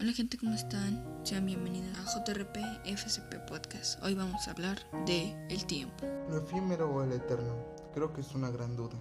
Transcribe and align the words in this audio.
Hola 0.00 0.14
gente, 0.14 0.38
¿cómo 0.38 0.54
están? 0.54 1.04
Sean 1.24 1.44
bienvenidos 1.44 1.94
a 1.98 2.24
JRP 2.24 2.56
FCP 2.86 3.46
Podcast. 3.46 4.02
Hoy 4.02 4.14
vamos 4.14 4.48
a 4.48 4.52
hablar 4.52 4.78
de 5.04 5.36
el 5.50 5.66
tiempo. 5.66 6.06
Lo 6.30 6.38
efímero 6.38 6.90
o 6.90 7.02
el 7.02 7.12
eterno, 7.12 7.54
creo 7.92 8.10
que 8.10 8.22
es 8.22 8.34
una 8.34 8.48
gran 8.48 8.76
duda. 8.76 8.96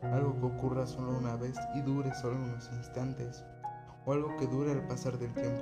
Algo 0.00 0.40
que 0.40 0.46
ocurra 0.46 0.86
solo 0.86 1.18
una 1.18 1.36
vez 1.36 1.54
y 1.74 1.82
dure 1.82 2.10
solo 2.22 2.36
unos 2.36 2.70
instantes, 2.72 3.44
o 4.06 4.14
algo 4.14 4.34
que 4.38 4.46
dure 4.46 4.72
al 4.72 4.88
pasar 4.88 5.18
del 5.18 5.34
tiempo. 5.34 5.60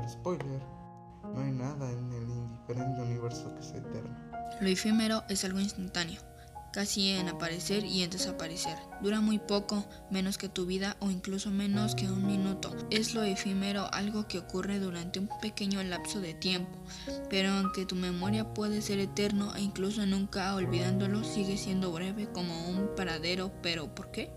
El 0.00 0.08
spoiler, 0.08 0.62
no 1.34 1.42
hay 1.42 1.50
nada 1.50 1.90
en 1.90 2.10
el 2.10 2.22
indiferente 2.22 3.02
universo 3.02 3.54
que 3.54 3.62
sea 3.62 3.80
eterno. 3.80 4.16
Lo 4.62 4.66
efímero 4.66 5.24
es 5.28 5.44
algo 5.44 5.60
instantáneo, 5.60 6.22
casi 6.74 7.10
en 7.10 7.28
aparecer 7.28 7.84
y 7.84 8.02
en 8.02 8.10
desaparecer. 8.10 8.76
Dura 9.00 9.20
muy 9.20 9.38
poco, 9.38 9.84
menos 10.10 10.38
que 10.38 10.48
tu 10.48 10.66
vida 10.66 10.96
o 10.98 11.08
incluso 11.08 11.52
menos 11.52 11.94
que 11.94 12.08
un 12.08 12.26
minuto. 12.26 12.74
Es 12.90 13.14
lo 13.14 13.22
efímero, 13.22 13.86
algo 13.92 14.26
que 14.26 14.40
ocurre 14.40 14.80
durante 14.80 15.20
un 15.20 15.28
pequeño 15.40 15.80
lapso 15.84 16.20
de 16.20 16.34
tiempo, 16.34 16.76
pero 17.30 17.50
aunque 17.50 17.86
tu 17.86 17.94
memoria 17.94 18.52
puede 18.54 18.82
ser 18.82 18.98
eterno 18.98 19.54
e 19.54 19.60
incluso 19.60 20.04
nunca 20.04 20.52
olvidándolo, 20.56 21.22
sigue 21.22 21.56
siendo 21.56 21.92
breve 21.92 22.28
como 22.32 22.68
un 22.68 22.90
paradero, 22.96 23.52
pero 23.62 23.94
¿por 23.94 24.10
qué? 24.10 24.32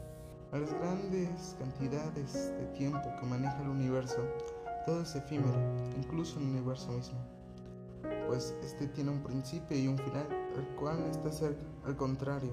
A 0.52 0.59
las 0.59 0.72
grandes 0.75 1.55
cantidades 1.58 2.33
de 2.33 2.66
tiempo 2.77 3.02
que 3.19 3.25
maneja 3.25 3.59
el 3.63 3.69
universo, 3.69 4.23
todo 4.85 5.02
es 5.02 5.16
efímero, 5.16 5.59
incluso 5.97 6.38
el 6.38 6.45
universo 6.45 6.91
mismo 6.91 7.38
pues 8.27 8.55
este 8.61 8.88
tiene 8.88 9.11
un 9.11 9.23
principio 9.23 9.77
y 9.77 9.88
un 9.88 9.97
final, 9.97 10.27
el 10.55 10.66
cual 10.77 11.04
está 11.09 11.31
cerca. 11.31 11.63
Al 11.86 11.95
contrario, 11.98 12.52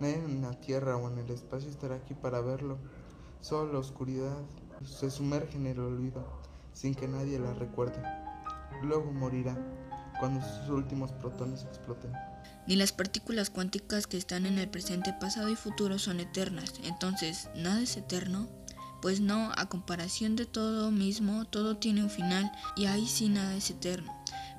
nadie 0.00 0.16
en 0.16 0.42
la 0.42 0.52
tierra 0.52 0.96
o 0.96 1.10
en 1.10 1.18
el 1.18 1.30
espacio 1.30 1.68
estará 1.68 1.96
aquí 1.96 2.14
para 2.14 2.40
verlo. 2.40 2.78
Solo 3.40 3.72
la 3.72 3.78
oscuridad 3.78 4.36
se 4.84 5.10
sumerge 5.10 5.56
en 5.56 5.66
el 5.66 5.80
olvido, 5.80 6.24
sin 6.72 6.94
que 6.94 7.08
nadie 7.08 7.38
la 7.38 7.52
recuerde. 7.54 8.02
Luego 8.82 9.12
morirá 9.12 9.56
cuando 10.18 10.40
sus 10.46 10.70
últimos 10.70 11.12
protones 11.12 11.64
exploten. 11.64 12.12
Ni 12.66 12.76
las 12.76 12.92
partículas 12.92 13.50
cuánticas 13.50 14.06
que 14.06 14.16
están 14.16 14.46
en 14.46 14.58
el 14.58 14.68
presente, 14.68 15.14
pasado 15.20 15.48
y 15.48 15.56
futuro 15.56 15.98
son 15.98 16.20
eternas. 16.20 16.74
Entonces, 16.84 17.48
¿nada 17.54 17.80
es 17.80 17.96
eterno? 17.96 18.48
Pues 19.02 19.20
no, 19.20 19.52
a 19.56 19.68
comparación 19.68 20.36
de 20.36 20.46
todo 20.46 20.90
mismo, 20.90 21.44
todo 21.44 21.76
tiene 21.76 22.02
un 22.02 22.10
final 22.10 22.50
y 22.76 22.86
ahí 22.86 23.06
sí 23.06 23.28
nada 23.28 23.54
es 23.54 23.70
eterno 23.70 24.16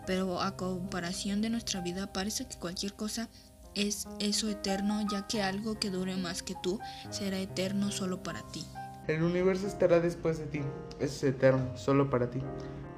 pero 0.08 0.41
a 0.41 0.55
comparación 0.55 1.41
de 1.41 1.52
nuestra 1.52 1.81
vida 1.81 2.11
parece 2.13 2.47
que 2.47 2.58
cualquier 2.58 2.94
cosa 2.94 3.30
es 3.75 4.08
eso 4.19 4.49
eterno, 4.49 5.05
ya 5.11 5.27
que 5.27 5.44
algo 5.44 5.77
que 5.77 5.91
dure 5.91 6.16
más 6.16 6.41
que 6.41 6.55
tú 6.64 6.80
será 7.11 7.38
eterno 7.38 7.91
solo 7.91 8.23
para 8.23 8.41
ti. 8.47 8.66
El 9.08 9.22
universo 9.22 9.67
estará 9.67 9.99
después 9.99 10.39
de 10.39 10.45
ti, 10.45 10.61
es 10.99 11.22
eterno, 11.23 11.77
solo 11.77 12.09
para 12.09 12.31
ti. 12.31 12.39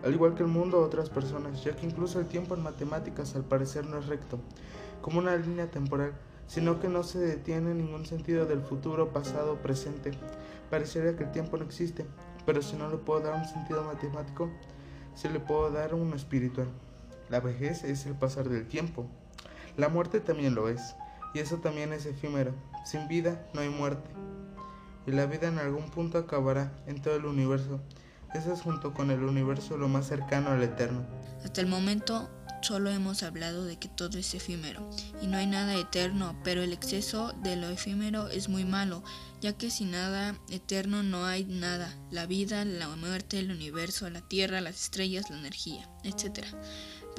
Al 0.04 0.14
igual 0.14 0.36
que 0.36 0.44
el 0.44 0.50
mundo 0.50 0.80
otras 0.80 1.10
personas, 1.10 1.64
ya 1.64 1.76
que 1.76 1.86
incluso 1.86 2.20
el 2.20 2.28
tiempo 2.28 2.56
en 2.56 2.62
matemáticas 2.62 3.36
al 3.36 3.44
parecer 3.44 3.86
no 3.86 3.98
es 3.98 4.06
recto, 4.06 4.40
como 5.02 5.20
una 5.20 5.36
línea 5.36 5.70
temporal, 5.70 6.14
sino 6.48 6.80
que 6.80 6.88
no 6.88 7.04
se 7.04 7.20
detiene 7.20 7.72
en 7.72 7.80
ningún 7.80 8.06
sentido 8.06 8.46
del 8.46 8.62
futuro, 8.62 9.12
pasado, 9.12 9.58
presente. 9.58 10.12
Parecería 10.70 11.16
que 11.18 11.24
el 11.24 11.32
tiempo 11.32 11.58
no 11.58 11.66
existe, 11.66 12.06
pero 12.46 12.62
si 12.62 12.76
no 12.76 12.90
le 12.90 12.98
puedo 12.98 13.20
dar 13.20 13.34
un 13.34 13.46
sentido 13.46 13.84
matemático, 13.84 14.50
se 15.16 15.30
le 15.30 15.40
puedo 15.40 15.70
dar 15.72 15.94
uno 15.94 16.16
espiritual. 16.16 16.68
La 17.30 17.40
vejez 17.40 17.84
es 17.84 18.06
el 18.06 18.16
pasar 18.16 18.50
del 18.50 18.68
tiempo. 18.68 19.08
La 19.78 19.90
muerte 19.90 20.20
también 20.20 20.56
lo 20.56 20.68
es, 20.68 20.96
y 21.34 21.40
eso 21.40 21.58
también 21.58 21.94
es 21.94 22.06
efímero. 22.06 22.54
Sin 22.86 23.08
vida 23.08 23.48
no 23.54 23.62
hay 23.62 23.70
muerte. 23.70 24.10
Y 25.06 25.12
la 25.12 25.26
vida 25.26 25.48
en 25.48 25.60
algún 25.60 25.90
punto 25.92 26.18
acabará 26.18 26.72
en 26.88 27.02
todo 27.02 27.16
el 27.16 27.26
universo. 27.26 27.80
Eso 28.34 28.54
es 28.54 28.62
junto 28.62 28.94
con 28.94 29.12
el 29.12 29.24
universo 29.24 29.78
lo 29.78 29.88
más 29.88 30.08
cercano 30.08 30.50
al 30.50 30.62
eterno. 30.64 31.06
Hasta 31.44 31.62
el 31.62 31.68
momento 31.68 32.30
solo 32.62 32.90
hemos 32.90 33.24
hablado 33.24 33.64
de 33.64 33.78
que 33.78 33.88
todo 33.88 34.18
es 34.18 34.34
efímero 34.34 34.88
y 35.22 35.28
no 35.28 35.38
hay 35.38 35.48
nada 35.48 35.76
eterno, 35.76 36.36
pero 36.44 36.62
el 36.62 36.74
exceso 36.74 37.34
de 37.42 37.56
lo 37.56 37.70
efímero 37.70 38.28
es 38.28 38.50
muy 38.50 38.66
malo, 38.66 39.04
ya 39.40 39.54
que 39.54 39.72
sin 39.72 39.92
nada 39.92 40.36
eterno 40.50 41.02
no 41.02 41.26
hay 41.26 41.46
nada, 41.46 41.98
la 42.12 42.26
vida, 42.26 42.66
la 42.66 42.90
muerte, 42.90 43.40
el 43.40 43.52
universo, 43.52 44.10
la 44.10 44.22
tierra, 44.22 44.62
las 44.62 44.76
estrellas, 44.84 45.30
la 45.30 45.40
energía, 45.40 45.90
etc 46.04 46.46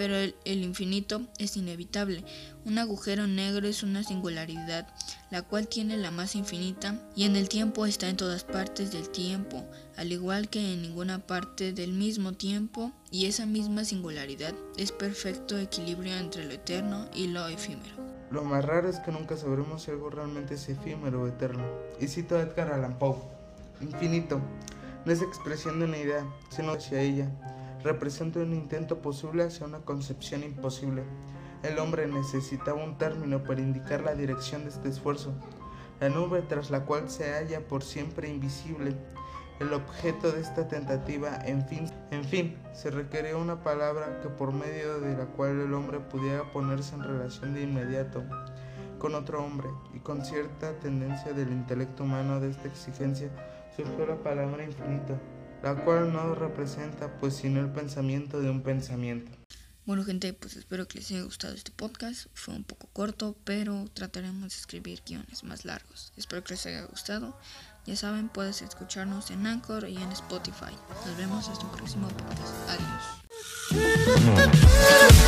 pero 0.01 0.15
el, 0.17 0.65
infinito 0.65 1.21
es 1.37 1.59
inevitable. 1.59 2.25
Un 2.65 2.79
agujero 2.79 3.27
negro 3.27 3.69
es 3.69 3.83
una 3.83 4.03
singularidad, 4.03 4.89
la 5.31 5.43
cual 5.43 5.69
tiene 5.69 5.99
la 5.99 6.11
masa 6.11 6.39
infinita 6.39 6.99
y 7.15 7.25
en 7.25 7.37
el 7.37 7.51
tiempo 7.51 7.85
está 7.85 8.09
en 8.09 8.17
todas 8.17 8.43
partes 8.43 8.93
del 8.93 9.11
tiempo, 9.11 9.63
al 9.99 10.11
igual 10.11 10.49
que 10.49 10.73
en 10.73 10.81
ninguna 10.81 11.19
parte 11.19 11.75
del 11.75 11.93
mismo 11.93 12.33
tiempo, 12.33 12.93
y 13.11 13.27
esa 13.27 13.45
misma 13.45 13.85
singularidad 13.85 14.55
es 14.79 14.91
perfecto 14.91 15.59
equilibrio 15.59 16.17
entre 16.17 16.47
lo 16.47 16.53
eterno 16.53 17.07
y 17.15 17.27
lo 17.27 17.47
efímero. 17.49 17.93
Lo 18.31 18.43
más 18.43 18.65
raro 18.65 18.89
es 18.89 19.01
que 19.01 19.13
nunca 19.13 19.37
sabremos 19.37 19.83
si 19.83 19.91
algo 19.91 20.09
realmente 20.09 20.55
es 20.55 20.67
efímero 20.71 21.25
o 21.25 21.29
eterno. 21.29 21.63
Y 22.01 22.09
cito 22.09 22.37
a 22.37 22.41
Edgar 22.41 22.73
Allan 22.73 22.99
Poe, 22.99 23.19
infinito, 23.83 24.41
no 25.05 25.13
es 25.13 25.21
expresión 25.21 25.79
de 25.79 25.85
una 25.85 25.99
idea, 25.99 26.25
sino 26.49 26.73
hacia 26.73 27.03
ella 27.03 27.29
representa 27.83 28.41
un 28.41 28.53
intento 28.53 29.01
posible 29.01 29.45
hacia 29.45 29.67
una 29.67 29.81
concepción 29.81 30.43
imposible. 30.43 31.05
El 31.63 31.79
hombre 31.79 32.07
necesitaba 32.07 32.83
un 32.83 32.99
término 32.99 33.43
para 33.43 33.61
indicar 33.61 34.03
la 34.03 34.15
dirección 34.15 34.65
de 34.65 34.71
este 34.71 34.89
esfuerzo, 34.89 35.33
la 36.01 36.09
nube 36.09 36.43
tras 36.43 36.71
la 36.71 36.85
cual 36.85 37.11
se 37.11 37.33
halla 37.33 37.61
por 37.67 37.83
siempre 37.83 38.29
invisible. 38.29 38.97
El 39.61 39.75
objeto 39.75 40.33
de 40.33 40.41
esta 40.41 40.69
tentativa, 40.69 41.37
en 41.45 41.67
fin, 41.67 41.91
en 42.11 42.25
fin, 42.25 42.57
se 42.73 42.91
requería 42.91 43.37
una 43.37 43.63
palabra 43.63 44.21
que 44.23 44.31
por 44.31 44.55
medio 44.55 45.01
de 45.01 45.15
la 45.15 45.27
cual 45.27 45.61
el 45.61 45.75
hombre 45.75 46.01
pudiera 46.01 46.51
ponerse 46.51 46.95
en 46.95 47.03
relación 47.03 47.53
de 47.53 47.63
inmediato 47.63 48.25
con 48.99 49.15
otro 49.15 49.43
hombre, 49.45 49.69
y 49.95 49.99
con 49.99 50.25
cierta 50.25 50.79
tendencia 50.79 51.33
del 51.33 51.53
intelecto 51.53 52.05
humano 52.05 52.41
de 52.41 52.51
esta 52.51 52.69
exigencia 52.69 53.31
surgió 53.75 54.07
la 54.07 54.17
palabra 54.17 54.63
infinito 54.65 55.19
la 55.63 55.75
cual 55.85 56.13
no 56.13 56.35
representa 56.35 57.19
pues 57.19 57.35
sino 57.35 57.61
el 57.61 57.71
pensamiento 57.71 58.41
de 58.41 58.51
un 58.51 58.63
pensamiento. 58.63 59.31
Bueno 59.87 60.05
gente, 60.05 60.33
pues 60.33 60.57
espero 60.57 60.87
que 60.87 60.99
les 60.99 61.11
haya 61.11 61.23
gustado 61.23 61.55
este 61.55 61.73
podcast. 61.73 62.27
Fue 62.35 62.55
un 62.55 62.65
poco 62.65 62.87
corto, 62.93 63.35
pero 63.45 63.87
trataremos 63.93 64.43
de 64.43 64.49
escribir 64.49 65.03
guiones 65.05 65.43
más 65.43 65.65
largos. 65.65 66.13
Espero 66.17 66.45
que 66.45 66.55
les 66.55 66.67
haya 66.67 66.83
gustado. 66.85 67.37
Ya 67.87 67.97
saben, 67.97 68.29
puedes 68.29 68.63
escucharnos 68.63 69.31
en 69.31 69.47
Anchor 69.47 69.89
y 69.89 69.97
en 69.97 70.13
Spotify. 70.13 70.77
Nos 71.07 71.17
vemos 71.17 71.49
hasta 71.49 71.65
un 71.65 71.73
próximo 71.73 72.09
podcast. 72.09 72.55
Adiós. 73.73 75.25